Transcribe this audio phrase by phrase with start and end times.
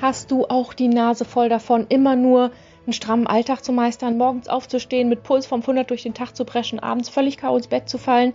[0.00, 2.52] Hast du auch die Nase voll davon, immer nur
[2.86, 6.46] einen strammen Alltag zu meistern, morgens aufzustehen, mit Puls vom 100 durch den Tag zu
[6.46, 7.56] preschen, abends völlig K.O.
[7.56, 8.32] ins Bett zu fallen?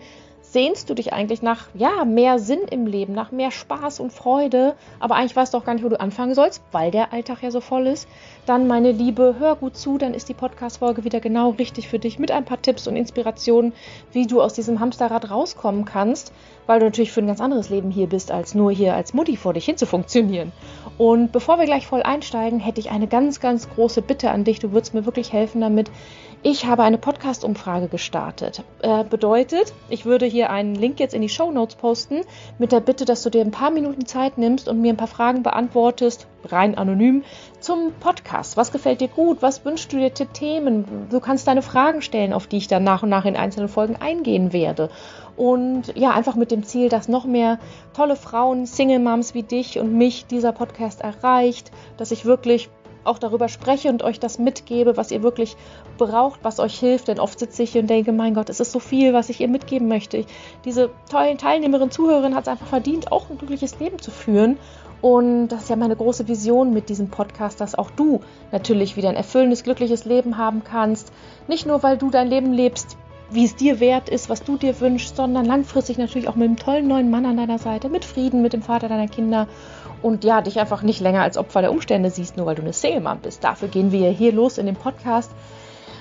[0.55, 4.75] Sehnst du dich eigentlich nach ja, mehr Sinn im Leben, nach mehr Spaß und Freude,
[5.01, 7.51] aber eigentlich weißt du auch gar nicht, wo du anfangen sollst, weil der Alltag ja
[7.51, 8.07] so voll ist,
[8.45, 11.99] dann meine Liebe, hör gut zu, dann ist die Podcast Folge wieder genau richtig für
[11.99, 13.73] dich mit ein paar Tipps und Inspirationen,
[14.13, 16.31] wie du aus diesem Hamsterrad rauskommen kannst,
[16.67, 19.35] weil du natürlich für ein ganz anderes Leben hier bist, als nur hier als Mutti
[19.35, 20.53] vor dich hin zu funktionieren.
[20.97, 24.59] Und bevor wir gleich voll einsteigen, hätte ich eine ganz, ganz große Bitte an dich.
[24.59, 25.91] Du würdest mir wirklich helfen damit.
[26.47, 28.61] Ich habe eine Podcast-Umfrage gestartet.
[28.83, 32.21] Äh, bedeutet, ich würde hier einen Link jetzt in die Show Notes posten
[32.59, 35.07] mit der Bitte, dass du dir ein paar Minuten Zeit nimmst und mir ein paar
[35.07, 37.23] Fragen beantwortest, rein anonym,
[37.61, 38.57] zum Podcast.
[38.57, 39.41] Was gefällt dir gut?
[39.41, 41.07] Was wünschst du dir Themen?
[41.09, 43.95] Du kannst deine Fragen stellen, auf die ich dann nach und nach in einzelnen Folgen
[43.95, 44.91] eingehen werde.
[45.35, 47.57] Und ja, einfach mit dem Ziel, dass noch mehr
[47.95, 52.69] tolle Frauen, Single Moms wie dich und mich dieser Podcast erreicht, dass ich wirklich
[53.05, 55.55] auch darüber spreche und euch das mitgebe, was ihr wirklich
[55.97, 57.07] braucht, was euch hilft.
[57.07, 59.41] Denn oft sitze ich hier und denke, mein Gott, es ist so viel, was ich
[59.41, 60.25] ihr mitgeben möchte.
[60.65, 64.57] Diese tollen Teilnehmerin, Zuhörerin hat es einfach verdient, auch ein glückliches Leben zu führen.
[65.01, 69.09] Und das ist ja meine große Vision mit diesem Podcast, dass auch du natürlich wieder
[69.09, 71.11] ein erfüllendes, glückliches Leben haben kannst.
[71.47, 72.97] Nicht nur, weil du dein Leben lebst,
[73.29, 76.57] wie es dir wert ist, was du dir wünschst, sondern langfristig natürlich auch mit einem
[76.57, 79.47] tollen neuen Mann an deiner Seite, mit Frieden, mit dem Vater deiner Kinder
[80.01, 82.73] und ja, dich einfach nicht länger als Opfer der Umstände siehst, nur weil du eine
[82.73, 83.43] Single-Mom bist.
[83.43, 85.31] Dafür gehen wir hier los in dem Podcast.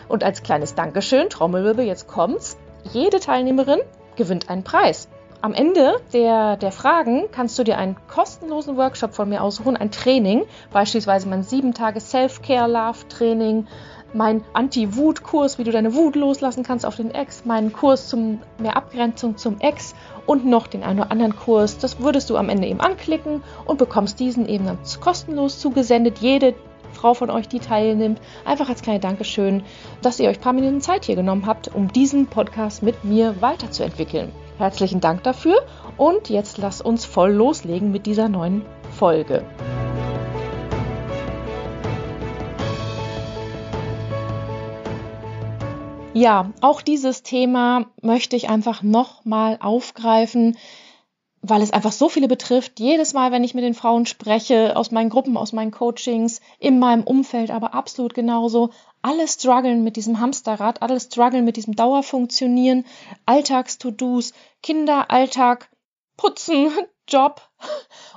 [0.09, 2.59] Und als kleines Dankeschön, Trommelwirbel, jetzt kommt's.
[2.93, 3.81] Jede Teilnehmerin
[4.17, 5.09] gewinnt einen Preis.
[5.41, 9.91] Am Ende der, der Fragen kannst du dir einen kostenlosen Workshop von mir aussuchen, ein
[9.91, 13.67] Training, beispielsweise mein 7 Tage Self-Care-Love-Training,
[14.15, 18.77] mein Anti-Wut-Kurs, wie du deine Wut loslassen kannst auf den Ex, meinen Kurs zum mehr
[18.77, 19.95] Abgrenzung zum Ex
[20.27, 21.79] und noch den einen oder anderen Kurs.
[21.79, 26.19] Das würdest du am Ende eben anklicken und bekommst diesen eben dann kostenlos zugesendet.
[26.19, 26.55] Jede
[26.93, 29.65] Frau von euch, die teilnimmt, einfach als kleine Dankeschön,
[30.01, 33.43] dass ihr euch ein paar Minuten Zeit hier genommen habt, um diesen Podcast mit mir
[33.43, 34.33] weiterzuentwickeln.
[34.59, 35.57] Herzlichen Dank dafür
[35.97, 39.45] und jetzt lass uns voll loslegen mit dieser neuen Folge.
[46.15, 50.57] Ja, auch dieses Thema möchte ich einfach nochmal aufgreifen,
[51.43, 52.79] weil es einfach so viele betrifft.
[52.79, 56.79] Jedes Mal, wenn ich mit den Frauen spreche, aus meinen Gruppen, aus meinen Coachings, in
[56.79, 58.71] meinem Umfeld, aber absolut genauso.
[59.03, 62.87] Alle strugglen mit diesem Hamsterrad, alle strugglen mit diesem Dauerfunktionieren,
[63.27, 65.69] Alltags-To-Dos, Kinder, Alltag,
[66.17, 66.71] Putzen,
[67.09, 67.43] Job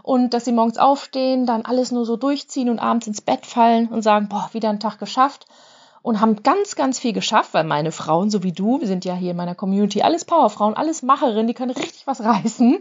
[0.03, 3.87] und dass sie morgens aufstehen, dann alles nur so durchziehen und abends ins Bett fallen
[3.87, 5.47] und sagen, boah, wieder ein Tag geschafft
[6.07, 9.13] und haben ganz, ganz viel geschafft, weil meine Frauen, so wie du, wir sind ja
[9.13, 12.77] hier in meiner Community alles Powerfrauen, alles Macherinnen, die können richtig was reißen.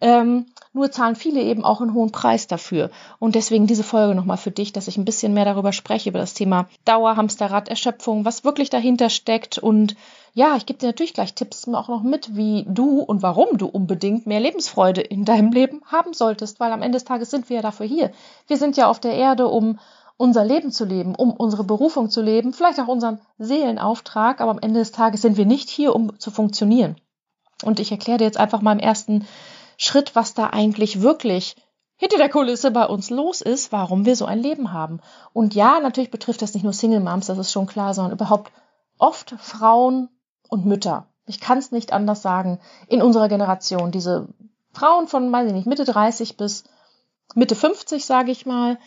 [0.00, 2.90] ähm, nur zahlen viele eben auch einen hohen Preis dafür.
[3.20, 6.18] Und deswegen diese Folge nochmal für dich, dass ich ein bisschen mehr darüber spreche, über
[6.18, 9.58] das Thema Dauerhamsterrad, Erschöpfung, was wirklich dahinter steckt.
[9.58, 9.94] Und
[10.34, 13.66] ja, ich gebe dir natürlich gleich Tipps auch noch mit, wie du und warum du
[13.66, 17.56] unbedingt mehr Lebensfreude in deinem Leben haben solltest, weil am Ende des Tages sind wir
[17.56, 18.10] ja dafür hier.
[18.48, 19.78] Wir sind ja auf der Erde, um
[20.16, 24.58] unser Leben zu leben, um unsere Berufung zu leben, vielleicht auch unseren Seelenauftrag, aber am
[24.58, 26.96] Ende des Tages sind wir nicht hier, um zu funktionieren.
[27.62, 29.26] Und ich erkläre dir jetzt einfach mal im ersten
[29.76, 31.56] Schritt, was da eigentlich wirklich
[31.96, 35.00] hinter der Kulisse bei uns los ist, warum wir so ein Leben haben.
[35.32, 38.52] Und ja, natürlich betrifft das nicht nur Single Moms, das ist schon klar, sondern überhaupt
[38.98, 40.08] oft Frauen
[40.48, 41.06] und Mütter.
[41.26, 42.58] Ich kann es nicht anders sagen.
[42.88, 44.28] In unserer Generation, diese
[44.72, 46.64] Frauen von, weiß ich nicht, Mitte 30 bis
[47.34, 48.78] Mitte 50, sage ich mal,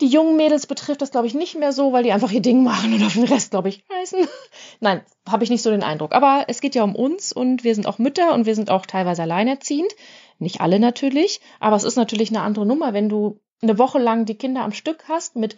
[0.00, 2.64] die jungen Mädels betrifft das, glaube ich, nicht mehr so, weil die einfach ihr Ding
[2.64, 4.26] machen und auf den Rest, glaube ich, heißen.
[4.80, 6.14] Nein, habe ich nicht so den Eindruck.
[6.14, 8.86] Aber es geht ja um uns und wir sind auch Mütter und wir sind auch
[8.86, 9.92] teilweise alleinerziehend.
[10.38, 14.24] Nicht alle natürlich, aber es ist natürlich eine andere Nummer, wenn du eine Woche lang
[14.24, 15.56] die Kinder am Stück hast mit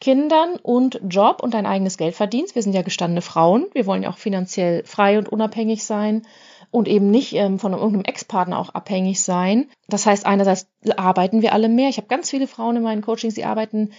[0.00, 2.54] Kindern und Job und dein eigenes Geld verdienst.
[2.54, 3.66] Wir sind ja gestandene Frauen.
[3.72, 6.26] Wir wollen ja auch finanziell frei und unabhängig sein
[6.70, 9.68] und eben nicht ähm, von irgendeinem Ex-Partner auch abhängig sein.
[9.88, 10.66] Das heißt, einerseits
[10.96, 11.88] arbeiten wir alle mehr.
[11.88, 13.92] Ich habe ganz viele Frauen in meinen Coachings, die arbeiten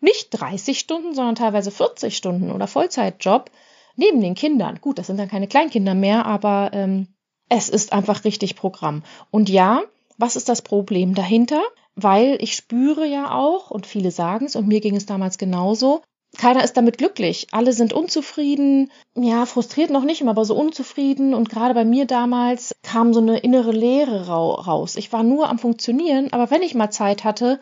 [0.00, 3.50] nicht 30 Stunden, sondern teilweise 40 Stunden oder Vollzeitjob
[3.96, 4.78] neben den Kindern.
[4.80, 7.08] Gut, das sind dann keine Kleinkinder mehr, aber ähm,
[7.48, 9.02] es ist einfach richtig Programm.
[9.30, 9.82] Und ja,
[10.18, 11.62] was ist das Problem dahinter?
[11.94, 16.02] Weil ich spüre ja auch, und viele sagen es, und mir ging es damals genauso,
[16.36, 17.48] keiner ist damit glücklich.
[17.52, 21.34] Alle sind unzufrieden, ja, frustriert noch nicht immer, aber so unzufrieden.
[21.34, 24.96] Und gerade bei mir damals kam so eine innere Leere raus.
[24.96, 27.60] Ich war nur am Funktionieren, aber wenn ich mal Zeit hatte,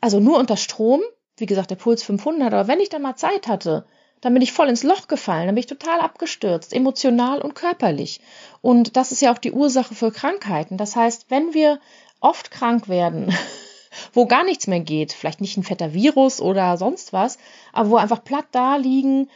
[0.00, 1.00] also nur unter Strom,
[1.38, 3.86] wie gesagt, der Puls 500, aber wenn ich dann mal Zeit hatte,
[4.20, 8.20] dann bin ich voll ins Loch gefallen, dann bin ich total abgestürzt, emotional und körperlich.
[8.62, 10.76] Und das ist ja auch die Ursache für Krankheiten.
[10.78, 11.80] Das heißt, wenn wir
[12.20, 13.32] oft krank werden,
[14.12, 17.38] wo gar nichts mehr geht, vielleicht nicht ein fetter Virus oder sonst was,
[17.72, 19.28] aber wo einfach platt da liegen,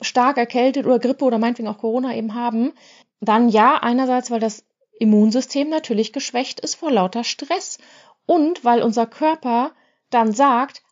[0.00, 2.72] stark erkältet oder Grippe oder meinetwegen auch Corona eben haben,
[3.20, 4.64] dann ja, einerseits, weil das
[5.00, 7.78] Immunsystem natürlich geschwächt ist vor lauter Stress
[8.26, 9.72] und weil unser Körper
[10.10, 10.82] dann sagt,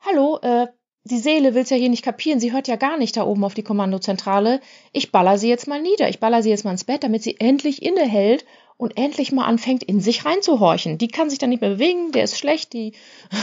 [0.00, 0.68] hallo, äh,
[1.04, 3.54] die Seele will's ja hier nicht kapieren, sie hört ja gar nicht da oben auf
[3.54, 4.60] die Kommandozentrale,
[4.92, 7.40] ich baller sie jetzt mal nieder, ich baller sie jetzt mal ins Bett, damit sie
[7.40, 8.44] endlich innehält
[8.78, 10.96] und endlich mal anfängt, in sich reinzuhorchen.
[10.96, 12.94] Die kann sich dann nicht mehr bewegen, der ist schlecht, die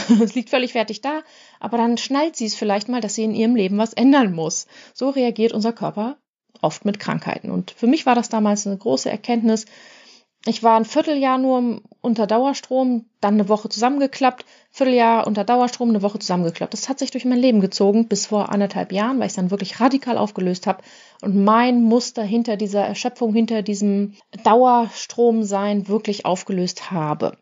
[0.34, 1.22] liegt völlig fertig da,
[1.60, 4.66] aber dann schnallt sie es vielleicht mal, dass sie in ihrem Leben was ändern muss.
[4.94, 6.16] So reagiert unser Körper
[6.62, 7.50] oft mit Krankheiten.
[7.50, 9.66] Und für mich war das damals eine große Erkenntnis,
[10.46, 16.02] ich war ein Vierteljahr nur unter Dauerstrom, dann eine Woche zusammengeklappt, Vierteljahr unter Dauerstrom, eine
[16.02, 16.72] Woche zusammengeklappt.
[16.72, 19.50] Das hat sich durch mein Leben gezogen bis vor anderthalb Jahren, weil ich es dann
[19.50, 20.84] wirklich radikal aufgelöst habe
[21.22, 24.14] und mein Muster hinter dieser Erschöpfung, hinter diesem
[24.44, 27.36] Dauerstromsein wirklich aufgelöst habe.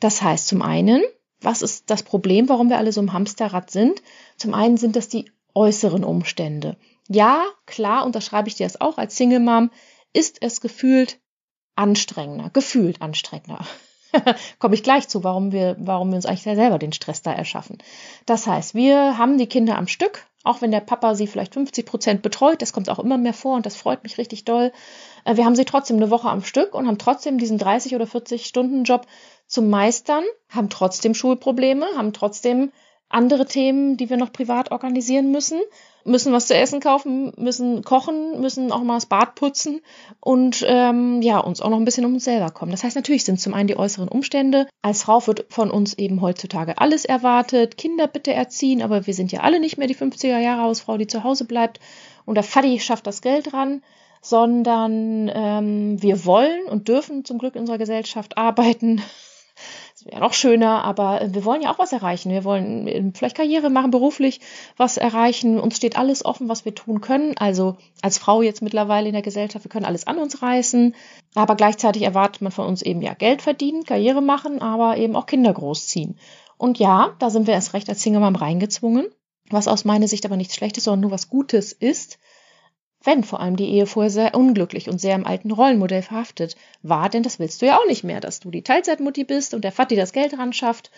[0.00, 1.02] Das heißt zum einen,
[1.40, 4.02] was ist das Problem, warum wir alle so im Hamsterrad sind?
[4.36, 6.76] Zum einen sind das die äußeren Umstände.
[7.08, 9.70] Ja, klar, unterschreibe ich dir das auch als Single Mom,
[10.12, 11.20] ist es gefühlt
[11.78, 13.64] anstrengender, gefühlt anstrengender.
[14.58, 17.78] Komme ich gleich zu, warum wir, warum wir uns eigentlich selber den Stress da erschaffen.
[18.26, 21.86] Das heißt, wir haben die Kinder am Stück, auch wenn der Papa sie vielleicht 50
[21.86, 24.72] Prozent betreut, das kommt auch immer mehr vor und das freut mich richtig doll.
[25.24, 28.06] Äh, wir haben sie trotzdem eine Woche am Stück und haben trotzdem diesen 30 oder
[28.06, 29.06] 40 Stunden Job
[29.46, 32.72] zu meistern, haben trotzdem Schulprobleme, haben trotzdem
[33.08, 35.60] andere Themen, die wir noch privat organisieren müssen,
[36.08, 39.80] müssen was zu essen kaufen, müssen kochen, müssen auch mal das Bad putzen
[40.20, 42.72] und ähm, ja, uns auch noch ein bisschen um uns selber kommen.
[42.72, 44.66] Das heißt, natürlich sind zum einen die äußeren Umstände.
[44.82, 49.32] Als Frau wird von uns eben heutzutage alles erwartet, Kinder bitte erziehen, aber wir sind
[49.32, 51.80] ja alle nicht mehr die 50er Jahre Hausfrau, die zu Hause bleibt
[52.24, 53.82] und der Faddy schafft das Geld ran
[54.20, 59.00] sondern ähm, wir wollen und dürfen zum Glück in unserer Gesellschaft arbeiten,
[59.98, 62.30] das wäre noch schöner, aber wir wollen ja auch was erreichen.
[62.30, 64.40] Wir wollen ähm, vielleicht Karriere machen, beruflich
[64.76, 65.58] was erreichen.
[65.58, 67.36] Uns steht alles offen, was wir tun können.
[67.36, 70.94] Also als Frau jetzt mittlerweile in der Gesellschaft, wir können alles an uns reißen.
[71.34, 75.26] Aber gleichzeitig erwartet man von uns eben ja Geld verdienen, Karriere machen, aber eben auch
[75.26, 76.16] Kinder großziehen.
[76.58, 79.08] Und ja, da sind wir erst recht als Single Mom reingezwungen,
[79.50, 82.20] was aus meiner Sicht aber nichts Schlechtes, sondern nur was Gutes ist,
[83.08, 87.08] wenn vor allem die Ehe vorher sehr unglücklich und sehr im alten Rollenmodell verhaftet war,
[87.08, 89.72] denn das willst du ja auch nicht mehr, dass du die Teilzeitmutti bist und der
[89.72, 90.90] Vati das Geld ran schafft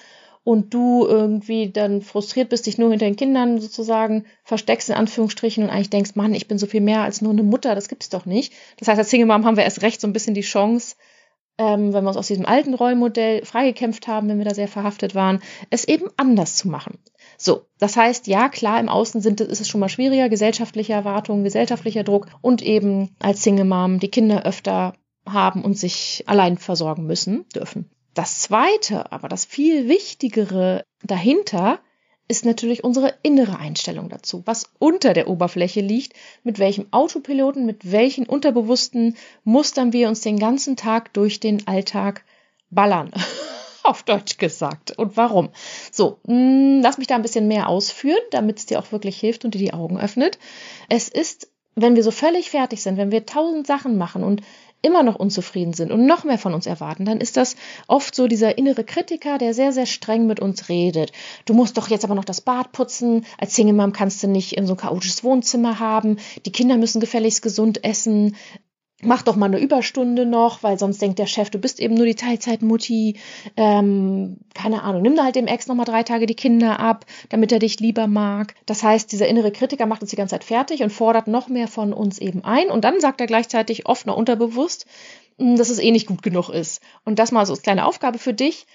[0.43, 5.63] und du irgendwie dann frustriert bist, dich nur hinter den Kindern sozusagen versteckst in Anführungsstrichen
[5.63, 8.09] und eigentlich denkst, Mann, ich bin so viel mehr als nur eine Mutter, das gibt's
[8.09, 8.53] doch nicht.
[8.79, 10.97] Das heißt, als Single Mom haben wir erst recht so ein bisschen die Chance,
[11.61, 15.15] ähm, wenn wir uns aus diesem alten Rollenmodell freigekämpft haben, wenn wir da sehr verhaftet
[15.15, 16.99] waren, es eben anders zu machen.
[17.37, 21.45] So, das heißt, ja, klar, im Außen sind, ist es schon mal schwieriger, gesellschaftliche Erwartungen,
[21.45, 24.95] gesellschaftlicher Druck und eben als Single Mom die Kinder öfter
[25.29, 27.91] haben und sich allein versorgen müssen dürfen.
[28.15, 31.79] Das zweite, aber das viel wichtigere dahinter
[32.31, 37.91] ist natürlich unsere innere Einstellung dazu, was unter der Oberfläche liegt, mit welchem Autopiloten, mit
[37.91, 42.25] welchen unterbewussten Mustern wir uns den ganzen Tag durch den Alltag
[42.71, 43.11] ballern.
[43.83, 44.97] auf Deutsch gesagt.
[44.97, 45.49] Und warum?
[45.91, 49.19] So, mh, hm, lass mich da ein bisschen mehr ausführen, damit es dir auch wirklich
[49.19, 50.39] hilft und dir die Augen öffnet.
[50.89, 54.43] Es ist, wenn wir so völlig fertig sind, wenn wir tausend Sachen machen und
[54.83, 57.57] immer noch unzufrieden sind und noch mehr von uns erwarten, dann ist das
[57.87, 61.13] oft so dieser innere Kritiker, der sehr, sehr streng mit uns redet.
[61.45, 63.27] Du musst doch jetzt aber noch das Bad putzen.
[63.39, 66.17] Als Single Mom kannst du nicht in so ein chaotisches Wohnzimmer haben.
[66.47, 68.37] Die Kinder müssen gefälligst gesund essen
[69.03, 72.07] mach doch mal eine Überstunde noch, weil sonst denkt der Chef, du bist eben nur
[72.07, 73.19] die Teilzeitmutti.
[73.57, 77.07] Ähm, keine Ahnung, nimm da halt dem Ex noch mal drei Tage die Kinder ab,
[77.29, 78.55] damit er dich lieber mag.
[78.67, 81.69] Das heißt, dieser innere Kritiker macht uns die ganze Zeit fertig und fordert noch mehr
[81.69, 82.71] von uns eben ein.
[82.71, 84.87] Und dann sagt er gleichzeitig oft noch unterbewusst,
[85.39, 86.83] hm, dass es eh nicht gut genug ist.
[87.05, 88.67] Und das mal so als kleine Aufgabe für dich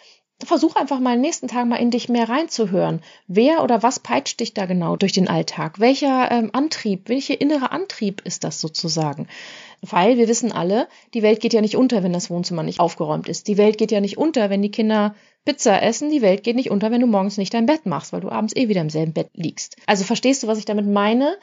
[0.44, 3.02] versuch einfach mal in den nächsten Tagen mal in dich mehr reinzuhören.
[3.28, 5.80] Wer oder was peitscht dich da genau durch den Alltag?
[5.80, 9.28] Welcher ähm, Antrieb, welcher innere Antrieb ist das sozusagen?
[9.92, 13.30] Weil wir wissen alle, die Welt geht ja nicht unter, wenn das Wohnzimmer nicht aufgeräumt
[13.30, 13.48] ist.
[13.48, 15.16] Die Welt geht ja nicht unter, wenn die Kinder
[15.46, 16.10] Pizza essen.
[16.10, 18.56] Die Welt geht nicht unter, wenn du morgens nicht dein Bett machst, weil du abends
[18.56, 19.78] eh wieder im selben Bett liegst.
[19.86, 21.38] Also verstehst du, was ich damit meine?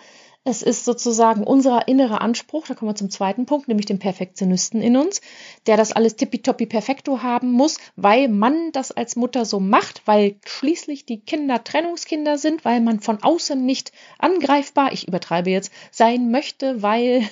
[0.44, 4.82] Es ist sozusagen unser innerer Anspruch, da kommen wir zum zweiten Punkt, nämlich dem Perfektionisten
[4.82, 5.20] in uns,
[5.68, 10.34] der das alles tippitoppi perfekto haben muss, weil man das als Mutter so macht, weil
[10.44, 16.32] schließlich die Kinder Trennungskinder sind, weil man von außen nicht angreifbar, ich übertreibe jetzt, sein
[16.32, 17.22] möchte, weil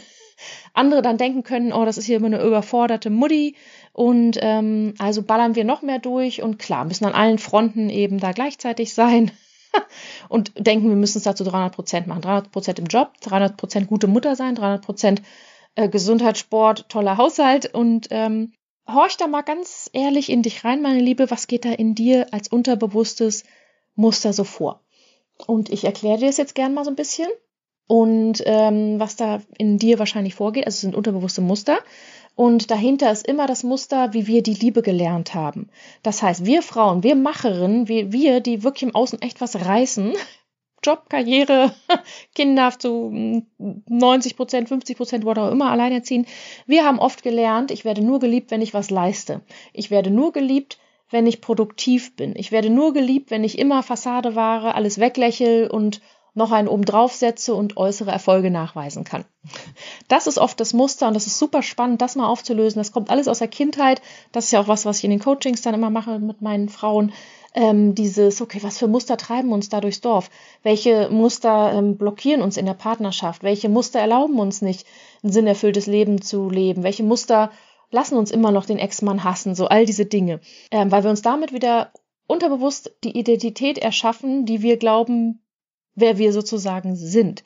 [0.73, 3.57] andere dann denken können, oh, das ist hier immer eine überforderte Mutti.
[3.93, 8.19] Und ähm, also ballern wir noch mehr durch und klar, müssen an allen Fronten eben
[8.19, 9.31] da gleichzeitig sein.
[10.29, 12.23] Und denken, wir müssen es dazu 300 Prozent machen.
[12.23, 15.23] 300 Prozent im Job, 300 Prozent gute Mutter sein, 300 Prozent
[15.77, 17.73] äh, Gesundheit, Sport, toller Haushalt.
[17.73, 18.53] Und ähm,
[18.89, 22.33] horch da mal ganz ehrlich in dich rein, meine Liebe, was geht da in dir
[22.33, 23.45] als unterbewusstes
[23.95, 24.83] Muster so vor?
[25.47, 27.29] Und ich erkläre dir das jetzt gern mal so ein bisschen
[27.91, 30.65] und ähm, was da in dir wahrscheinlich vorgeht.
[30.65, 31.81] Also es sind unterbewusste Muster.
[32.37, 35.71] Und dahinter ist immer das Muster, wie wir die Liebe gelernt haben.
[36.05, 40.13] Das heißt, wir Frauen, wir Macherinnen, wir, wir die wirklich im Außen echt was reißen,
[40.85, 41.75] Job, Karriere,
[42.37, 46.27] Kinder zu 90 Prozent, 50 Prozent, wo auch immer alleinerziehen.
[46.69, 49.41] Wir haben oft gelernt, ich werde nur geliebt, wenn ich was leiste.
[49.73, 50.79] Ich werde nur geliebt,
[51.11, 52.35] wenn ich produktiv bin.
[52.37, 56.01] Ich werde nur geliebt, wenn ich immer Fassade wahre, alles weglächel und
[56.35, 59.25] noch einen oben drauf setze und äußere Erfolge nachweisen kann.
[60.09, 62.79] Das ist oft das Muster und das ist super spannend, das mal aufzulösen.
[62.81, 64.01] Das kommt alles aus der Kindheit.
[64.33, 66.69] Das ist ja auch was, was ich in den Coachings dann immer mache mit meinen
[66.69, 67.13] Frauen
[67.55, 70.31] ähm, dieses, okay, was für Muster treiben uns da durchs Dorf?
[70.63, 73.43] Welche Muster ähm, blockieren uns in der Partnerschaft?
[73.43, 74.87] Welche Muster erlauben uns nicht,
[75.23, 76.83] ein sinnerfülltes Leben zu leben?
[76.83, 77.51] Welche Muster
[77.91, 79.55] lassen uns immer noch den Ex-Mann hassen?
[79.55, 80.41] So all diese Dinge.
[80.71, 81.93] Ähm, weil wir uns damit wieder
[82.27, 85.43] unterbewusst die Identität erschaffen, die wir glauben,
[85.95, 87.45] wer wir sozusagen sind.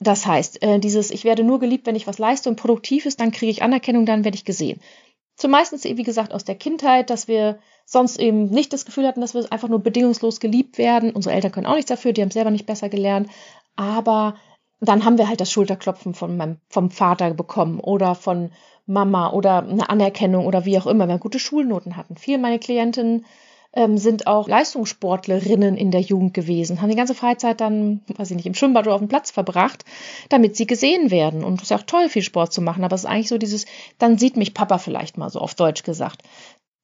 [0.00, 3.20] Das heißt, äh, dieses, ich werde nur geliebt, wenn ich was leiste und produktiv ist,
[3.20, 4.80] dann kriege ich Anerkennung, dann werde ich gesehen.
[5.36, 9.34] Zumeistens, wie gesagt, aus der Kindheit, dass wir sonst eben nicht das Gefühl hatten, dass
[9.34, 11.12] wir einfach nur bedingungslos geliebt werden.
[11.12, 13.28] Unsere Eltern können auch nichts dafür, die haben selber nicht besser gelernt.
[13.76, 14.36] Aber
[14.80, 18.50] dann haben wir halt das Schulterklopfen von meinem, vom Vater bekommen oder von
[18.86, 22.16] Mama oder eine Anerkennung oder wie auch immer, wenn wir gute Schulnoten hatten.
[22.16, 23.24] Viele meiner Klientinnen
[23.72, 28.36] ähm, sind auch Leistungssportlerinnen in der Jugend gewesen, haben die ganze Freizeit dann, weiß ich
[28.36, 29.84] nicht, im Schwimmbad oder auf dem Platz verbracht,
[30.30, 31.44] damit sie gesehen werden.
[31.44, 33.38] Und es ist ja auch toll, viel Sport zu machen, aber es ist eigentlich so
[33.38, 33.66] dieses,
[33.98, 36.22] dann sieht mich Papa vielleicht mal so auf Deutsch gesagt.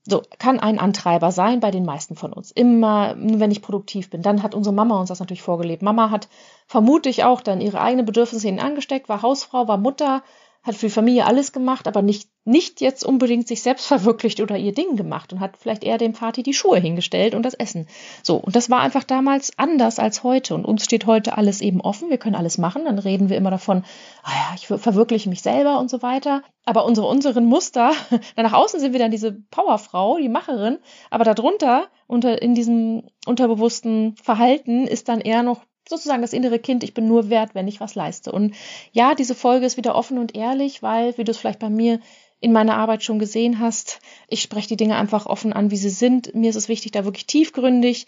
[0.07, 2.51] So, kann ein Antreiber sein bei den meisten von uns.
[2.51, 4.21] Immer, wenn ich produktiv bin.
[4.21, 5.81] Dann hat unsere Mama uns das natürlich vorgelebt.
[5.83, 6.29] Mama hat
[6.67, 10.23] vermutlich auch dann ihre eigenen Bedürfnisse ihnen angesteckt, war Hausfrau, war Mutter,
[10.65, 14.57] hat für die Familie alles gemacht, aber nicht, nicht jetzt unbedingt sich selbst verwirklicht oder
[14.57, 17.87] ihr Ding gemacht und hat vielleicht eher dem Vati die Schuhe hingestellt und das Essen.
[18.23, 20.55] So, und das war einfach damals anders als heute.
[20.55, 22.87] Und uns steht heute alles eben offen, wir können alles machen.
[22.87, 23.85] Dann reden wir immer davon,
[24.23, 26.43] ah ja, ich verwirkliche mich selber und so weiter.
[26.65, 27.93] Aber unsere, unseren Muster,
[28.37, 30.79] nach außen sind wir dann diese Powerfrau, die Macherin,
[31.11, 36.83] aber darunter, unter, in diesem unterbewussten Verhalten, ist dann eher noch sozusagen das innere Kind,
[36.85, 38.33] ich bin nur wert, wenn ich was leiste.
[38.33, 38.55] Und
[38.93, 42.01] ja, diese Folge ist wieder offen und ehrlich, weil, wie du es vielleicht bei mir
[42.41, 45.91] in meiner Arbeit schon gesehen hast, ich spreche die Dinge einfach offen an, wie sie
[45.91, 46.35] sind.
[46.35, 48.07] Mir ist es wichtig, da wirklich tiefgründig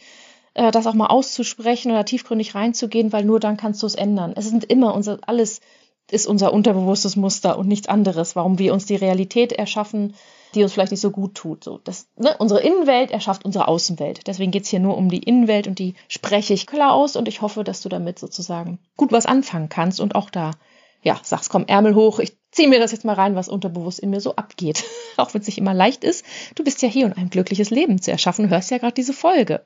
[0.57, 4.33] äh, das auch mal auszusprechen oder tiefgründig reinzugehen, weil nur dann kannst du es ändern.
[4.37, 5.61] Es sind immer unser, alles
[6.11, 10.15] ist unser unterbewusstes Muster und nichts anderes, warum wir uns die Realität erschaffen,
[10.55, 11.65] die uns vielleicht nicht so gut tut.
[11.65, 14.27] So, das, ne, unsere Innenwelt erschafft unsere Außenwelt.
[14.27, 17.43] Deswegen geht's hier nur um die Innenwelt und die spreche ich klar aus und ich
[17.43, 20.53] hoffe, dass du damit sozusagen gut was anfangen kannst und auch da,
[21.03, 24.11] ja, sagst, komm, Ärmel hoch, ich zieh mir das jetzt mal rein, was unterbewusst in
[24.11, 24.85] mir so abgeht.
[25.17, 26.25] auch wenn es nicht immer leicht ist.
[26.55, 29.63] Du bist ja hier, um ein glückliches Leben zu erschaffen, hörst ja gerade diese Folge.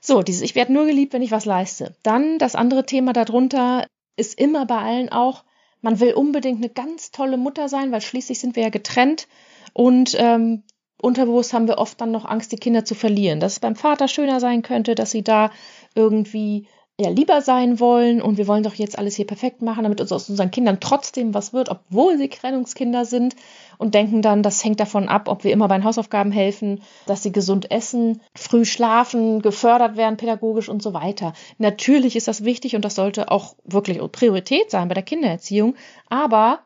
[0.00, 1.94] So, dieses Ich werde nur geliebt, wenn ich was leiste.
[2.02, 5.44] Dann das andere Thema darunter ist immer bei allen auch,
[5.80, 9.26] man will unbedingt eine ganz tolle Mutter sein, weil schließlich sind wir ja getrennt
[9.72, 10.62] und ähm,
[11.00, 13.40] unterbewusst haben wir oft dann noch Angst, die Kinder zu verlieren.
[13.40, 15.50] Dass es beim Vater schöner sein könnte, dass sie da
[15.94, 16.66] irgendwie
[17.00, 20.12] ja, lieber sein wollen und wir wollen doch jetzt alles hier perfekt machen, damit uns
[20.12, 23.34] aus unseren Kindern trotzdem was wird, obwohl sie Trennungskinder sind
[23.78, 27.22] und denken dann, das hängt davon ab, ob wir immer bei den Hausaufgaben helfen, dass
[27.22, 31.32] sie gesund essen, früh schlafen, gefördert werden pädagogisch und so weiter.
[31.56, 35.74] Natürlich ist das wichtig und das sollte auch wirklich Priorität sein bei der Kindererziehung,
[36.08, 36.60] aber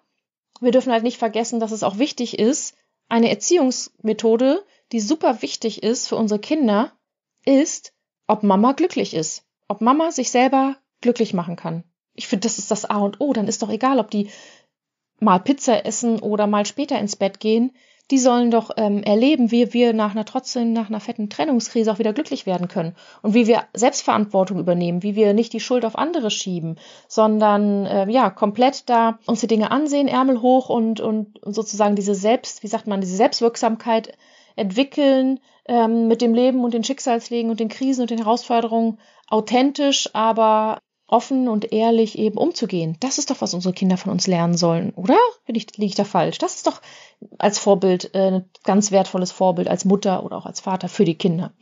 [0.60, 2.74] wir dürfen halt nicht vergessen, dass es auch wichtig ist,
[3.08, 6.92] eine Erziehungsmethode, die super wichtig ist für unsere Kinder,
[7.44, 7.92] ist,
[8.26, 9.44] ob Mama glücklich ist.
[9.68, 11.84] Ob Mama sich selber glücklich machen kann.
[12.14, 13.32] Ich finde, das ist das A und O.
[13.32, 14.30] Dann ist doch egal, ob die
[15.20, 17.72] mal Pizza essen oder mal später ins Bett gehen
[18.10, 21.98] die sollen doch ähm, erleben, wie wir nach einer trotzdem nach einer fetten Trennungskrise auch
[21.98, 22.94] wieder glücklich werden können.
[23.22, 26.76] Und wie wir Selbstverantwortung übernehmen, wie wir nicht die Schuld auf andere schieben,
[27.08, 31.96] sondern äh, ja komplett da uns die Dinge ansehen, Ärmel hoch und, und und sozusagen
[31.96, 34.16] diese Selbst, wie sagt man, diese Selbstwirksamkeit
[34.54, 38.98] entwickeln ähm, mit dem Leben und den Schicksalslegen und den Krisen und den Herausforderungen
[39.28, 42.96] authentisch, aber offen und ehrlich eben umzugehen.
[43.00, 45.16] Das ist doch, was unsere Kinder von uns lernen sollen, oder?
[45.46, 46.38] Bin ich, liege ich da falsch?
[46.38, 46.80] Das ist doch
[47.38, 51.14] als Vorbild äh, ein ganz wertvolles Vorbild als Mutter oder auch als Vater für die
[51.14, 51.52] Kinder.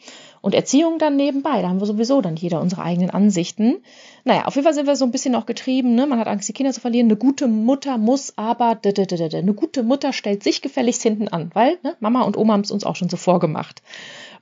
[0.40, 3.82] Und Erziehung dann nebenbei, da haben wir sowieso dann jeder unsere eigenen Ansichten.
[4.24, 6.06] Naja, auf jeden Fall sind wir so ein bisschen auch getrieben, ne?
[6.06, 7.06] Man hat Angst, die Kinder zu verlieren.
[7.06, 11.96] Eine gute Mutter muss aber, eine gute Mutter stellt sich gefälligst hinten an, weil ne,
[12.00, 13.82] Mama und Oma haben es uns auch schon so vorgemacht,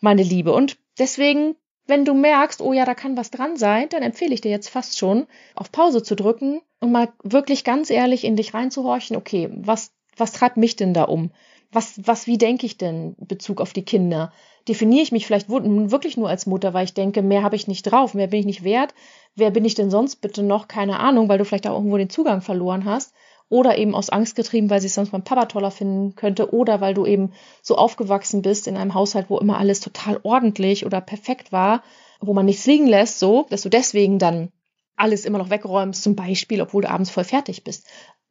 [0.00, 0.52] meine Liebe.
[0.52, 1.56] Und deswegen
[1.92, 4.70] wenn du merkst, oh ja, da kann was dran sein, dann empfehle ich dir jetzt
[4.70, 9.50] fast schon, auf Pause zu drücken und mal wirklich ganz ehrlich in dich reinzuhorchen, okay,
[9.52, 11.32] was, was treibt mich denn da um?
[11.70, 14.32] Was, was, wie denke ich denn in Bezug auf die Kinder?
[14.66, 17.82] Definiere ich mich vielleicht wirklich nur als Mutter, weil ich denke, mehr habe ich nicht
[17.82, 18.94] drauf, mehr bin ich nicht wert.
[19.34, 20.68] Wer bin ich denn sonst bitte noch?
[20.68, 23.12] Keine Ahnung, weil du vielleicht auch irgendwo den Zugang verloren hast.
[23.52, 26.54] Oder eben aus Angst getrieben, weil sie es sonst mein Papa toller finden könnte.
[26.54, 30.87] Oder weil du eben so aufgewachsen bist in einem Haushalt, wo immer alles total ordentlich
[30.87, 31.82] oder perfekt war,
[32.18, 34.50] wo man nichts liegen lässt, so, dass du deswegen dann
[34.97, 37.87] alles immer noch wegräumst, zum Beispiel, obwohl du abends voll fertig bist.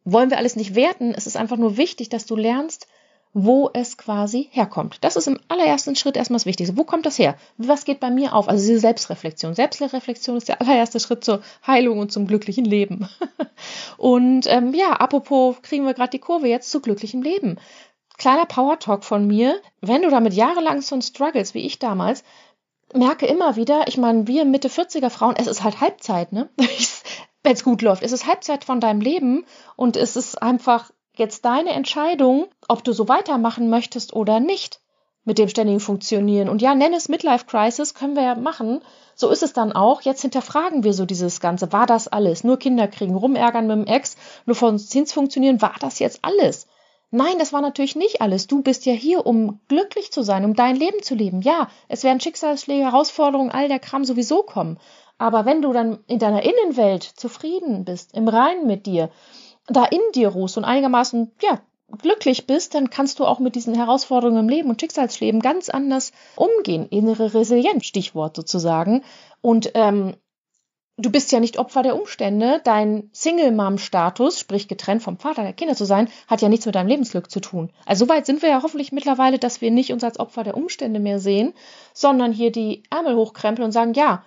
[0.06, 1.14] Wollen wir alles nicht werten.
[1.16, 2.88] Es ist einfach nur wichtig, dass du lernst,
[3.34, 4.98] wo es quasi herkommt.
[5.02, 6.78] Das ist im allerersten Schritt erstmal das Wichtigste.
[6.78, 7.36] Wo kommt das her?
[7.58, 8.50] Was geht bei mir auf?
[8.50, 9.56] Also diese Selbstreflexion.
[9.56, 13.08] Selbstreflexion ist der allererste Schritt zur Heilung und zum glücklichen Leben.
[13.98, 17.58] und ähm, ja, apropos, kriegen wir gerade die Kurve jetzt zu glücklichem Leben.
[18.18, 19.60] Kleiner Power Talk von mir.
[19.80, 22.24] Wenn du damit jahrelang so struggles, wie ich damals,
[22.94, 26.50] merke immer wieder, ich meine, wir Mitte 40er Frauen, es ist halt Halbzeit, ne?
[27.44, 28.04] Wenn es gut läuft.
[28.04, 29.46] Es ist Halbzeit von deinem Leben
[29.76, 34.80] und es ist einfach jetzt deine Entscheidung, ob du so weitermachen möchtest oder nicht
[35.24, 36.50] mit dem ständigen Funktionieren.
[36.50, 38.82] Und ja, nenn es Midlife Crisis, können wir ja machen.
[39.14, 40.02] So ist es dann auch.
[40.02, 41.72] Jetzt hinterfragen wir so dieses Ganze.
[41.72, 42.44] War das alles?
[42.44, 45.62] Nur Kinder kriegen, rumärgern mit dem Ex, nur von Zins funktionieren.
[45.62, 46.68] War das jetzt alles?
[47.12, 48.48] Nein, das war natürlich nicht alles.
[48.48, 51.42] Du bist ja hier, um glücklich zu sein, um dein Leben zu leben.
[51.42, 54.80] Ja, es werden Schicksalsschläge, Herausforderungen, all der Kram sowieso kommen.
[55.18, 59.12] Aber wenn du dann in deiner Innenwelt zufrieden bist, im Reinen mit dir,
[59.74, 61.62] da in dir ruhst und einigermaßen, ja,
[61.98, 66.12] glücklich bist, dann kannst du auch mit diesen Herausforderungen im Leben und Schicksalsleben ganz anders
[66.36, 66.88] umgehen.
[66.90, 69.04] Innere Resilienz, Stichwort sozusagen.
[69.42, 70.16] Und ähm,
[70.98, 72.62] du bist ja nicht Opfer der Umstände.
[72.64, 76.88] Dein Single-Mom-Status, sprich getrennt vom Vater der Kinder zu sein, hat ja nichts mit deinem
[76.88, 77.72] Lebensglück zu tun.
[77.86, 81.00] Also soweit sind wir ja hoffentlich mittlerweile, dass wir nicht uns als Opfer der Umstände
[81.00, 81.54] mehr sehen,
[81.94, 84.24] sondern hier die Ärmel hochkrempeln und sagen, ja,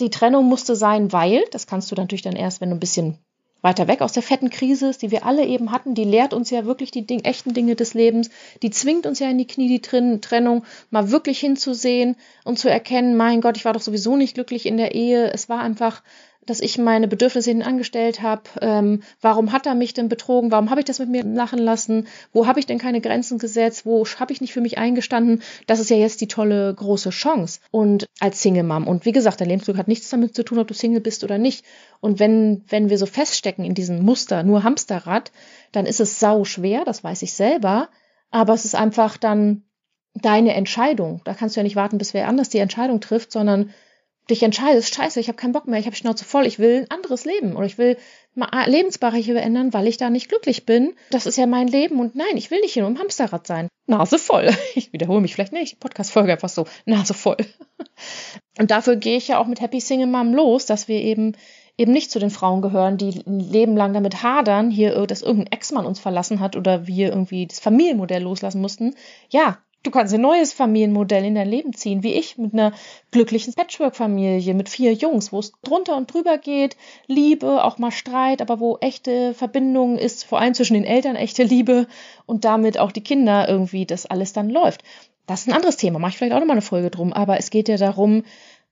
[0.00, 3.18] die Trennung musste sein, weil, das kannst du natürlich dann erst, wenn du ein bisschen
[3.60, 6.64] weiter weg aus der fetten Krise die wir alle eben hatten, die lehrt uns ja
[6.64, 8.30] wirklich die Ding, echten Dinge des Lebens,
[8.62, 12.70] die zwingt uns ja in die Knie, die Trin Trennung, mal wirklich hinzusehen und zu
[12.70, 16.02] erkennen, mein Gott, ich war doch sowieso nicht glücklich in der Ehe, es war einfach
[16.48, 18.42] dass ich meine Bedürfnisse hin angestellt habe.
[18.60, 20.50] Ähm, warum hat er mich denn betrogen?
[20.50, 22.06] Warum habe ich das mit mir machen lassen?
[22.32, 23.84] Wo habe ich denn keine Grenzen gesetzt?
[23.84, 25.42] Wo habe ich nicht für mich eingestanden?
[25.66, 27.60] Das ist ja jetzt die tolle große Chance.
[27.70, 28.86] Und als Single Mom.
[28.86, 31.36] Und wie gesagt, dein Lebensglück hat nichts damit zu tun, ob du Single bist oder
[31.36, 31.64] nicht.
[32.00, 35.32] Und wenn, wenn wir so feststecken in diesem Muster, nur Hamsterrad,
[35.72, 37.88] dann ist es sau schwer, das weiß ich selber.
[38.30, 39.64] Aber es ist einfach dann
[40.14, 41.20] deine Entscheidung.
[41.24, 43.70] Da kannst du ja nicht warten, bis wer anders die Entscheidung trifft, sondern
[44.30, 46.90] dich entscheidest, scheiße, ich habe keinen Bock mehr, ich habe Schnauze voll, ich will ein
[46.90, 47.96] anderes Leben oder ich will
[48.34, 50.94] mal Lebensbereiche verändern, weil ich da nicht glücklich bin.
[51.10, 53.68] Das ist ja mein Leben und nein, ich will nicht hier nur im Hamsterrad sein.
[53.86, 54.50] Nase voll.
[54.74, 55.80] Ich wiederhole mich vielleicht nicht.
[55.80, 56.66] Podcast-Folge einfach so.
[56.84, 57.38] Nase voll.
[58.58, 61.36] Und dafür gehe ich ja auch mit Happy Single Mom los, dass wir eben
[61.78, 65.52] eben nicht zu den Frauen gehören, die ein Leben lang damit hadern, hier, dass irgendein
[65.52, 68.96] Ex-Mann uns verlassen hat oder wir irgendwie das Familienmodell loslassen mussten.
[69.30, 72.72] Ja, Du kannst ein neues Familienmodell in dein Leben ziehen, wie ich, mit einer
[73.12, 78.42] glücklichen Patchwork-Familie, mit vier Jungs, wo es drunter und drüber geht, Liebe, auch mal Streit,
[78.42, 81.86] aber wo echte Verbindung ist, vor allem zwischen den Eltern echte Liebe
[82.26, 84.82] und damit auch die Kinder irgendwie, dass alles dann läuft.
[85.26, 87.50] Das ist ein anderes Thema, mache ich vielleicht auch nochmal eine Folge drum, aber es
[87.50, 88.24] geht ja darum,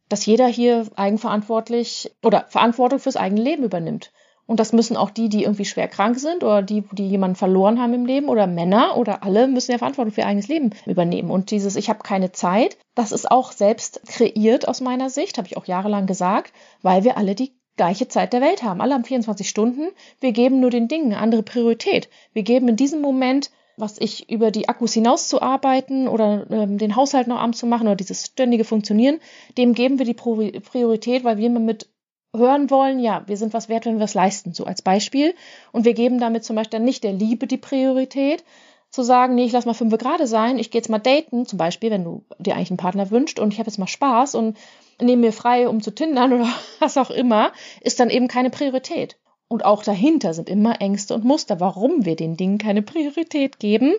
[0.09, 4.12] dass jeder hier eigenverantwortlich oder Verantwortung fürs eigene Leben übernimmt.
[4.46, 7.80] Und das müssen auch die, die irgendwie schwer krank sind oder die, die jemanden verloren
[7.80, 11.30] haben im Leben oder Männer oder alle müssen ja Verantwortung für ihr eigenes Leben übernehmen.
[11.30, 15.48] Und dieses Ich habe keine Zeit, das ist auch selbst kreiert aus meiner Sicht, habe
[15.48, 18.80] ich auch jahrelang gesagt, weil wir alle die gleiche Zeit der Welt haben.
[18.80, 19.88] Alle haben 24 Stunden.
[20.20, 22.09] Wir geben nur den Dingen eine andere Priorität.
[22.32, 26.78] Wir geben in diesem Moment was ich über die Akkus hinaus zu arbeiten oder ähm,
[26.78, 29.20] den Haushalt noch abends zu machen oder dieses ständige Funktionieren,
[29.59, 31.88] dem geben wir die Priorität, weil wir mit
[32.37, 35.35] hören wollen, ja, wir sind was wert, wenn wir was leisten, so als Beispiel.
[35.72, 38.44] Und wir geben damit zum Beispiel nicht der Liebe die Priorität,
[38.90, 41.59] zu sagen, nee, ich lass mal fünf gerade sein, ich gehe jetzt mal daten, zum
[41.59, 44.57] Beispiel, wenn du dir eigentlich einen Partner wünscht und ich habe jetzt mal Spaß und
[45.01, 49.18] nehme mir frei, um zu tindern oder was auch immer, ist dann eben keine Priorität.
[49.49, 53.94] Und auch dahinter sind immer Ängste und Muster, warum wir den Dingen keine Priorität geben.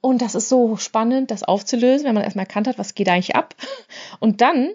[0.00, 3.34] Und das ist so spannend, das aufzulösen, wenn man erstmal erkannt hat, was geht eigentlich
[3.34, 3.56] ab.
[4.20, 4.70] Und dann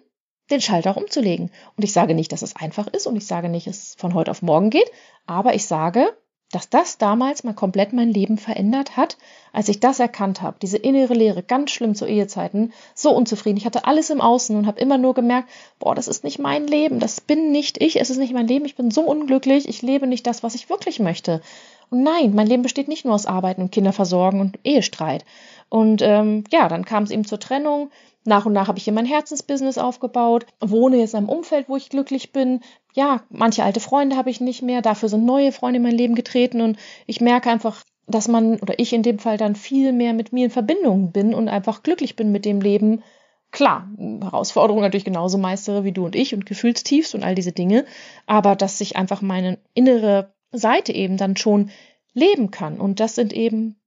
[0.51, 1.51] den Schalter umzulegen.
[1.77, 4.13] Und ich sage nicht, dass es einfach ist und ich sage nicht, dass es von
[4.13, 4.91] heute auf morgen geht,
[5.25, 6.13] aber ich sage,
[6.51, 9.17] dass das damals mal komplett mein Leben verändert hat,
[9.53, 10.57] als ich das erkannt habe.
[10.61, 13.57] Diese innere Leere, ganz schlimm zu Ehezeiten, so unzufrieden.
[13.57, 16.67] Ich hatte alles im Außen und habe immer nur gemerkt, boah, das ist nicht mein
[16.67, 19.81] Leben, das bin nicht ich, es ist nicht mein Leben, ich bin so unglücklich, ich
[19.81, 21.41] lebe nicht das, was ich wirklich möchte.
[21.89, 25.25] Und nein, mein Leben besteht nicht nur aus Arbeiten und Kinderversorgen und Ehestreit.
[25.69, 27.91] Und ähm, ja, dann kam es eben zur Trennung.
[28.23, 31.75] Nach und nach habe ich hier mein Herzensbusiness aufgebaut, wohne jetzt in einem Umfeld, wo
[31.75, 32.61] ich glücklich bin.
[32.93, 36.13] Ja, manche alte Freunde habe ich nicht mehr, dafür sind neue Freunde in mein Leben
[36.13, 40.13] getreten und ich merke einfach, dass man oder ich in dem Fall dann viel mehr
[40.13, 43.03] mit mir in Verbindung bin und einfach glücklich bin mit dem Leben.
[43.51, 47.85] Klar, Herausforderungen natürlich genauso meistere wie du und ich und Gefühlstiefs und all diese Dinge,
[48.27, 51.71] aber dass ich einfach meine innere Seite eben dann schon
[52.13, 52.79] leben kann.
[52.79, 53.77] Und das sind eben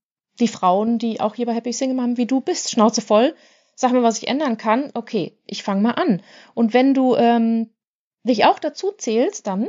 [0.41, 2.71] die Frauen, die auch hier bei Happy Single haben, wie du bist.
[2.71, 3.35] Schnauze voll,
[3.75, 4.91] sag mir, was ich ändern kann.
[4.95, 6.23] Okay, ich fange mal an.
[6.55, 7.71] Und wenn du ähm,
[8.23, 9.69] dich auch dazu zählst, dann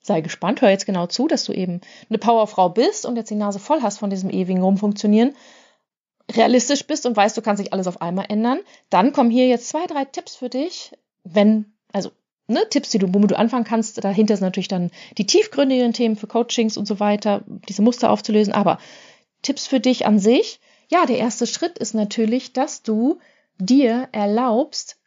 [0.00, 3.34] sei gespannt, hör jetzt genau zu, dass du eben eine Powerfrau bist und jetzt die
[3.34, 5.34] Nase voll hast von diesem ewigen Rumfunktionieren,
[6.30, 9.68] realistisch bist und weißt, du kannst nicht alles auf einmal ändern, dann kommen hier jetzt
[9.68, 10.92] zwei, drei Tipps für dich,
[11.24, 12.10] wenn, also
[12.48, 14.02] ne, Tipps, die du, womit du anfangen kannst.
[14.02, 18.52] Dahinter sind natürlich dann die tiefgründigen Themen für Coachings und so weiter, diese Muster aufzulösen.
[18.52, 18.78] Aber
[19.42, 20.60] Tipps für dich an sich.
[20.88, 23.18] Ja, der erste Schritt ist natürlich, dass du
[23.58, 24.98] dir erlaubst,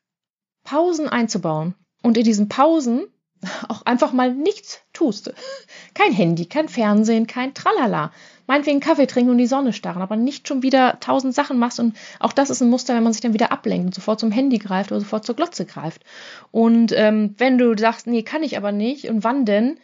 [0.63, 1.75] Pausen einzubauen.
[2.03, 3.07] Und in diesen Pausen
[3.67, 5.33] auch einfach mal nichts tust.
[5.93, 8.11] Kein Handy, kein Fernsehen, kein Tralala.
[8.47, 11.79] Meinetwegen Kaffee trinken und die Sonne starren, aber nicht schon wieder tausend Sachen machst.
[11.79, 14.31] Und auch das ist ein Muster, wenn man sich dann wieder ablenkt und sofort zum
[14.31, 16.03] Handy greift oder sofort zur Glotze greift.
[16.51, 19.79] Und ähm, wenn du sagst, nee, kann ich aber nicht, und wann denn?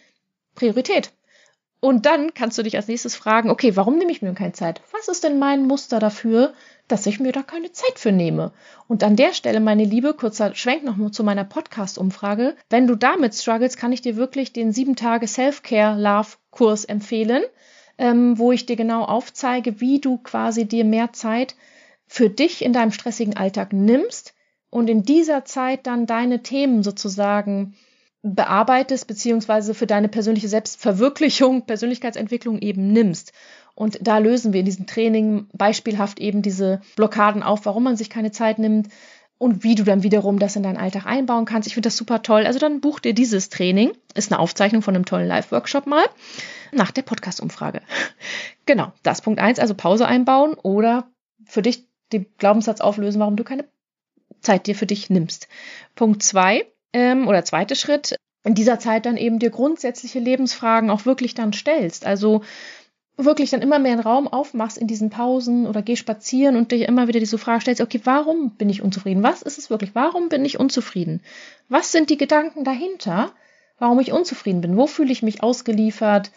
[0.55, 1.11] Priorität.
[1.79, 4.81] Und dann kannst du dich als nächstes fragen, okay, warum nehme ich mir keine Zeit?
[4.91, 6.53] Was ist denn mein Muster dafür,
[6.87, 8.51] dass ich mir da keine Zeit für nehme?
[8.87, 12.55] Und an der Stelle, meine Liebe, kurzer Schwenk noch mal zu meiner Podcast-Umfrage.
[12.69, 17.43] Wenn du damit struggles, kann ich dir wirklich den sieben Tage Self-Care-Love-Kurs empfehlen,
[17.99, 21.55] ähm, wo ich dir genau aufzeige, wie du quasi dir mehr Zeit
[22.07, 24.33] für dich in deinem stressigen Alltag nimmst
[24.71, 27.75] und in dieser Zeit dann deine Themen sozusagen
[28.35, 33.33] bearbeitest, beziehungsweise für deine persönliche Selbstverwirklichung, Persönlichkeitsentwicklung eben nimmst.
[33.75, 38.09] Und da lösen wir in diesem Training beispielhaft eben diese Blockaden auf, warum man sich
[38.09, 38.89] keine Zeit nimmt
[39.37, 41.67] und wie du dann wiederum das in deinen Alltag einbauen kannst.
[41.67, 42.45] Ich finde das super toll.
[42.45, 43.91] Also dann buch dir dieses Training.
[44.15, 46.05] Ist eine Aufzeichnung von einem tollen Live-Workshop mal
[46.71, 47.81] nach der Podcast-Umfrage.
[48.65, 51.09] Genau, das Punkt eins, also Pause einbauen oder
[51.45, 53.63] für dich den Glaubenssatz auflösen, warum du keine
[54.41, 55.47] Zeit dir für dich nimmst.
[55.95, 61.05] Punkt zwei, ähm, oder zweite Schritt, in dieser Zeit dann eben dir grundsätzliche Lebensfragen auch
[61.05, 62.05] wirklich dann stellst.
[62.05, 62.41] Also
[63.17, 66.83] wirklich dann immer mehr einen Raum aufmachst in diesen Pausen oder geh spazieren und dich
[66.83, 69.23] immer wieder diese Frage stellst, okay, warum bin ich unzufrieden?
[69.23, 69.95] Was ist es wirklich?
[69.95, 71.21] Warum bin ich unzufrieden?
[71.67, 73.33] Was sind die Gedanken dahinter,
[73.79, 74.77] warum ich unzufrieden bin?
[74.77, 76.31] Wo fühle ich mich ausgeliefert?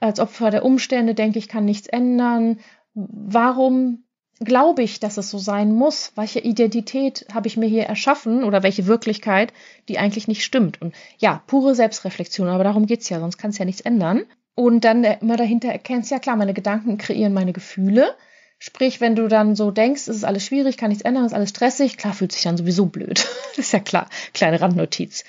[0.00, 2.58] Als Opfer der Umstände denke ich, kann nichts ändern.
[2.94, 4.03] Warum
[4.40, 6.12] glaube ich, dass es so sein muss?
[6.16, 9.52] Welche Identität habe ich mir hier erschaffen oder welche Wirklichkeit,
[9.88, 10.80] die eigentlich nicht stimmt?
[10.82, 14.24] Und ja, pure Selbstreflexion, aber darum geht's ja, sonst kann es ja nichts ändern.
[14.54, 18.14] Und dann immer dahinter erkennst, ja klar, meine Gedanken kreieren meine Gefühle.
[18.58, 21.36] Sprich, wenn du dann so denkst, es ist alles schwierig, kann nichts ändern, es ist
[21.36, 23.26] alles stressig, klar fühlt sich dann sowieso blöd.
[23.56, 25.24] ist ja klar, kleine Randnotiz.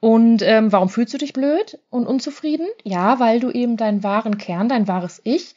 [0.00, 2.68] Und ähm, warum fühlst du dich blöd und unzufrieden?
[2.84, 5.56] Ja, weil du eben deinen wahren Kern, dein wahres Ich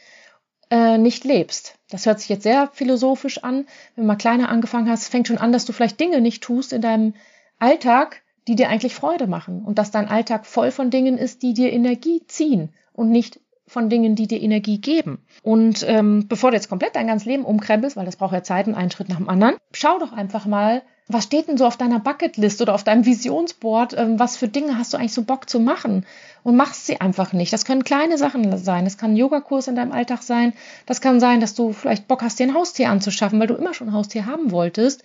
[0.72, 1.76] äh, nicht lebst.
[1.91, 3.65] Das hört sich jetzt sehr philosophisch an.
[3.95, 6.73] Wenn du mal kleiner angefangen hast, fängt schon an, dass du vielleicht Dinge nicht tust
[6.73, 7.13] in deinem
[7.60, 9.63] Alltag, die dir eigentlich Freude machen.
[9.63, 13.89] Und dass dein Alltag voll von Dingen ist, die dir Energie ziehen und nicht von
[13.89, 15.19] Dingen, die dir Energie geben.
[15.43, 18.67] Und ähm, bevor du jetzt komplett dein ganzes Leben umkrempelst, weil das braucht ja Zeit
[18.67, 20.82] und einen Schritt nach dem anderen, schau doch einfach mal,
[21.13, 23.97] was steht denn so auf deiner Bucketlist oder auf deinem Visionsboard?
[23.97, 26.06] Ähm, was für Dinge hast du eigentlich so Bock zu machen?
[26.43, 27.54] Und machst sie einfach nicht.
[27.54, 28.84] Das können kleine Sachen sein.
[28.84, 30.54] Das kann ein Yogakurs in deinem Alltag sein.
[30.86, 33.74] Das kann sein, dass du vielleicht Bock hast, dir ein Haustier anzuschaffen, weil du immer
[33.74, 35.04] schon ein Haustier haben wolltest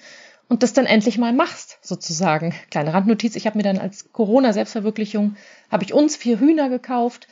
[0.49, 2.55] und das dann endlich mal machst, sozusagen.
[2.71, 5.37] Kleine Randnotiz, ich habe mir dann als Corona-Selbstverwirklichung,
[5.71, 7.27] habe ich uns vier Hühner gekauft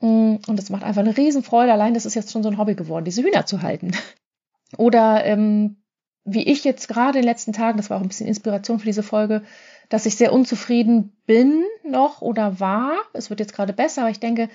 [0.00, 1.72] mm, und das macht einfach eine Riesenfreude.
[1.72, 3.92] Allein das ist jetzt schon so ein Hobby geworden, diese Hühner zu halten.
[4.78, 5.76] Oder ähm,
[6.26, 8.86] wie ich jetzt gerade in den letzten Tagen, das war auch ein bisschen Inspiration für
[8.86, 9.42] diese Folge,
[9.88, 12.96] dass ich sehr unzufrieden bin noch oder war.
[13.12, 14.48] Es wird jetzt gerade besser, aber ich denke,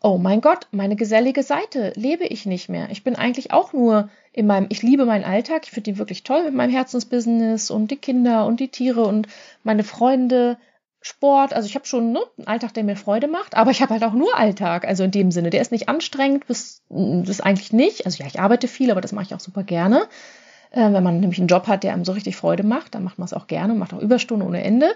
[0.00, 2.88] oh mein Gott, meine gesellige Seite lebe ich nicht mehr.
[2.90, 6.22] Ich bin eigentlich auch nur in meinem, ich liebe meinen Alltag, ich finde ihn wirklich
[6.22, 9.28] toll mit meinem Herzensbusiness und die Kinder und die Tiere und
[9.62, 10.56] meine Freunde,
[11.00, 11.54] Sport.
[11.54, 14.04] Also ich habe schon ne, einen Alltag, der mir Freude macht, aber ich habe halt
[14.04, 14.84] auch nur Alltag.
[14.86, 18.06] Also in dem Sinne, der ist nicht anstrengend, das eigentlich nicht.
[18.06, 20.08] Also ja, ich arbeite viel, aber das mache ich auch super gerne.
[20.70, 23.18] Äh, wenn man nämlich einen Job hat, der einem so richtig Freude macht, dann macht
[23.18, 24.90] man es auch gerne und macht auch Überstunden ohne Ende.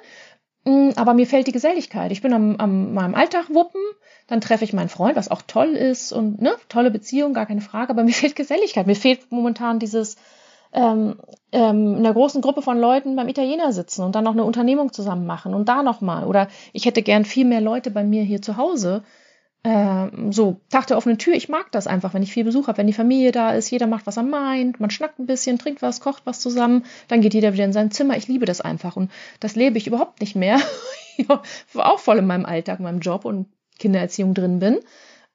[0.65, 2.13] Mm, aber mir fällt die Geselligkeit.
[2.13, 3.81] Ich bin am, am meinem Alltag wuppen,
[4.29, 7.61] dann treffe ich meinen Freund, was auch toll ist und ne, tolle Beziehung, gar keine
[7.61, 7.91] Frage.
[7.91, 8.87] Aber mir fehlt Geselligkeit.
[8.87, 10.17] Mir fehlt momentan dieses
[10.73, 11.17] ähm,
[11.53, 14.93] ähm, in einer großen Gruppe von Leuten beim Italiener sitzen und dann noch eine Unternehmung
[14.93, 16.25] zusammen machen und da nochmal.
[16.25, 19.03] Oder ich hätte gern viel mehr Leute bei mir hier zu Hause,
[19.63, 22.79] äh, so Tag der offenen Tür, ich mag das einfach, wenn ich viel Besuch habe,
[22.79, 25.83] wenn die Familie da ist, jeder macht, was er meint, man schnackt ein bisschen, trinkt
[25.83, 28.17] was, kocht was zusammen, dann geht jeder wieder in sein Zimmer.
[28.17, 30.61] Ich liebe das einfach und das lebe ich überhaupt nicht mehr.
[31.75, 33.47] auch voll in meinem Alltag, in meinem Job und
[33.79, 34.79] Kindererziehung drin bin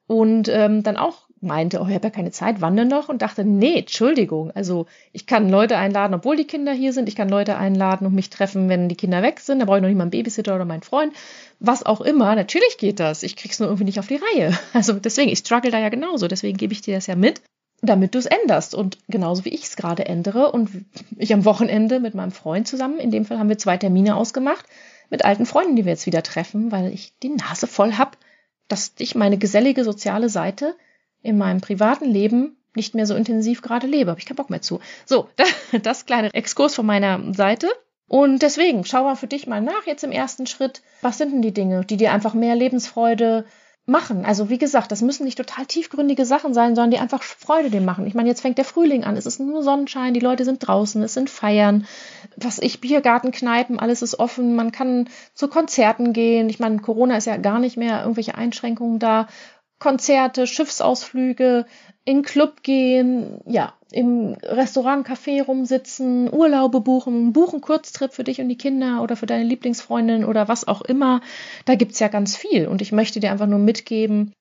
[0.08, 3.10] und ähm, dann auch meinte, oh, ich habe ja keine Zeit, wann denn noch?
[3.10, 7.16] Und dachte, nee, Entschuldigung, also ich kann Leute einladen, obwohl die Kinder hier sind, ich
[7.16, 9.90] kann Leute einladen und mich treffen, wenn die Kinder weg sind, da brauche ich noch
[9.90, 11.14] nicht mal einen Babysitter oder meinen Freund,
[11.60, 14.58] was auch immer, natürlich geht das, ich krieg's nur irgendwie nicht auf die Reihe.
[14.74, 17.42] Also deswegen, ich struggle da ja genauso, deswegen gebe ich dir das ja mit,
[17.82, 18.76] damit du es änderst.
[18.76, 20.70] Und genauso wie ich es gerade ändere und
[21.18, 24.66] ich am Wochenende mit meinem Freund zusammen, in dem Fall haben wir zwei Termine ausgemacht,
[25.10, 28.18] mit alten Freunden, die wir jetzt wieder treffen, weil ich die Nase voll hab,
[28.68, 30.76] dass ich meine gesellige soziale Seite
[31.22, 34.12] in meinem privaten Leben nicht mehr so intensiv gerade lebe.
[34.12, 34.80] Habe ich keinen Bock mehr zu.
[35.06, 35.30] So,
[35.84, 37.68] das kleine Exkurs von meiner Seite.
[38.08, 40.82] Und deswegen, schau mal für dich mal nach jetzt im ersten Schritt.
[41.02, 43.46] Was sind denn die Dinge, die dir einfach mehr Lebensfreude
[43.88, 44.26] machen.
[44.26, 47.86] Also wie gesagt, das müssen nicht total tiefgründige Sachen sein, sondern die einfach Freude dem
[47.86, 48.06] machen.
[48.06, 51.02] Ich meine, jetzt fängt der Frühling an, es ist nur Sonnenschein, die Leute sind draußen,
[51.04, 51.88] es sind Feiern,
[52.36, 56.50] was ich, Biergarten, Kneipen, alles ist offen, man kann zu Konzerten gehen.
[56.50, 59.28] Ich meine, Corona ist ja gar nicht mehr irgendwelche Einschränkungen da.
[59.80, 61.66] Konzerte, Schiffsausflüge,
[62.04, 68.50] in Club gehen, ja, im Restaurant, Café rumsitzen, Urlaube buchen, buchen Kurztrip für dich und
[68.50, 71.22] die Kinder oder für deine Lieblingsfreundin oder was auch immer.
[71.66, 72.68] Da gibt's ja ganz viel.
[72.68, 74.34] Und ich möchte dir einfach nur mitgeben,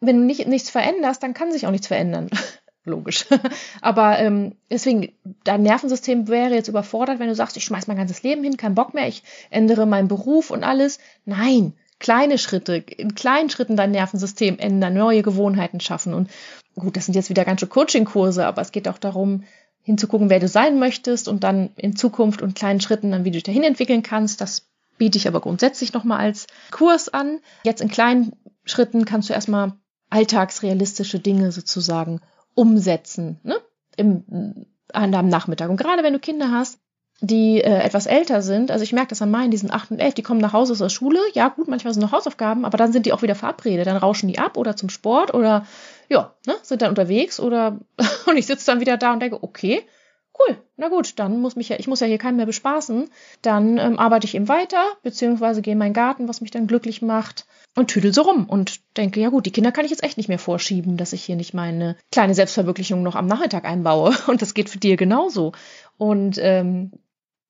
[0.00, 2.30] wenn du nicht, nichts veränderst, dann kann sich auch nichts verändern.
[2.84, 3.26] Logisch.
[3.80, 5.12] Aber ähm, deswegen,
[5.44, 8.74] dein Nervensystem wäre jetzt überfordert, wenn du sagst, ich schmeiß mein ganzes Leben hin, kein
[8.74, 10.98] Bock mehr, ich ändere meinen Beruf und alles.
[11.24, 16.12] Nein, kleine Schritte, in kleinen Schritten dein Nervensystem ändern, neue Gewohnheiten schaffen.
[16.12, 16.28] Und
[16.74, 19.44] gut, das sind jetzt wieder ganze Coaching-Kurse, aber es geht auch darum,
[19.82, 23.34] hinzugucken, wer du sein möchtest und dann in Zukunft und kleinen Schritten dann, wie du
[23.34, 24.40] dich dahin entwickeln kannst.
[24.40, 27.40] Das biete ich aber grundsätzlich nochmal als Kurs an.
[27.64, 28.32] Jetzt in kleinen
[28.64, 29.74] Schritten kannst du erstmal
[30.08, 32.20] alltagsrealistische Dinge sozusagen
[32.54, 33.56] umsetzen, ne?
[33.96, 35.70] Im, an deinem Nachmittag.
[35.70, 36.78] Und gerade wenn du Kinder hast,
[37.20, 39.98] die äh, etwas älter sind, also ich merke das an meinen, die sind acht und
[39.98, 42.76] elf, die kommen nach Hause aus der Schule, ja gut, manchmal sind noch Hausaufgaben, aber
[42.76, 45.66] dann sind die auch wieder verabredet, dann rauschen die ab oder zum Sport oder
[46.08, 47.80] ja, ne, sind dann unterwegs oder
[48.26, 49.82] und ich sitze dann wieder da und denke, okay,
[50.38, 53.08] cool, na gut, dann muss mich ja, ich muss ja hier keinen mehr bespaßen,
[53.42, 57.02] dann ähm, arbeite ich eben weiter, beziehungsweise gehe in meinen Garten, was mich dann glücklich
[57.02, 60.16] macht und tüdel so rum und denke, ja gut, die Kinder kann ich jetzt echt
[60.16, 64.14] nicht mehr vorschieben, dass ich hier nicht meine kleine Selbstverwirklichung noch am Nachmittag einbaue.
[64.26, 65.52] Und das geht für dir genauso.
[65.96, 66.92] Und ähm,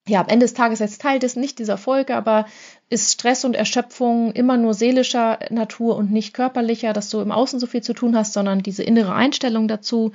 [0.07, 2.45] ja, am Ende des Tages als Teil des nicht dieser Folge, aber
[2.89, 7.59] ist Stress und Erschöpfung immer nur seelischer Natur und nicht körperlicher, dass du im Außen
[7.59, 10.11] so viel zu tun hast, sondern diese innere Einstellung dazu,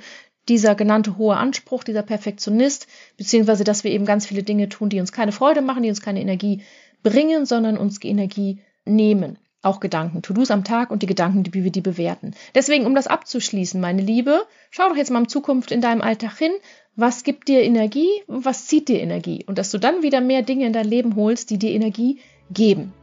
[0.47, 4.99] dieser genannte hohe Anspruch, dieser Perfektionist, beziehungsweise dass wir eben ganz viele Dinge tun, die
[4.99, 6.63] uns keine Freude machen, die uns keine Energie
[7.03, 9.37] bringen, sondern uns Energie nehmen.
[9.63, 12.33] Auch Gedanken, To-Dos am Tag und die Gedanken, wie wir die bewerten.
[12.55, 16.37] Deswegen, um das abzuschließen, meine Liebe, schau doch jetzt mal in Zukunft in deinem Alltag
[16.37, 16.51] hin,
[16.95, 20.41] was gibt dir Energie und was zieht dir Energie und dass du dann wieder mehr
[20.41, 22.19] Dinge in dein Leben holst, die dir Energie
[22.49, 22.93] geben.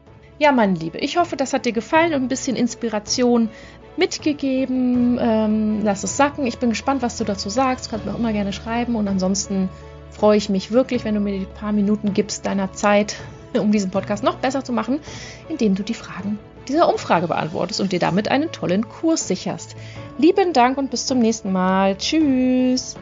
[0.40, 3.48] Ja, meine Liebe, ich hoffe, das hat dir gefallen und ein bisschen Inspiration
[3.96, 5.18] mitgegeben.
[5.20, 6.46] Ähm, lass es sacken.
[6.46, 7.86] Ich bin gespannt, was du dazu sagst.
[7.86, 9.68] Du kannst mir auch immer gerne schreiben und ansonsten
[10.10, 13.16] freue ich mich wirklich, wenn du mir die paar Minuten gibst deiner Zeit,
[13.58, 15.00] um diesen Podcast noch besser zu machen,
[15.48, 19.74] indem du die Fragen dieser Umfrage beantwortest und dir damit einen tollen Kurs sicherst.
[20.18, 21.96] Lieben Dank und bis zum nächsten Mal.
[21.96, 22.96] Tschüss.